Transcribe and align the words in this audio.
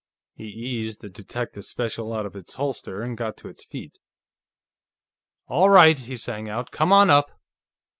He 0.33 0.45
eased 0.45 1.01
the 1.01 1.09
Detective 1.11 1.63
Special 1.63 2.11
out 2.11 2.25
of 2.25 2.35
its 2.35 2.55
holster 2.55 3.03
and 3.03 3.15
got 3.15 3.37
to 3.37 3.49
his 3.49 3.63
feet. 3.63 3.99
"All 5.47 5.69
right!" 5.69 5.99
he 5.99 6.17
sang 6.17 6.49
out. 6.49 6.71
"Come 6.71 6.91
on 6.91 7.11
up!" 7.11 7.39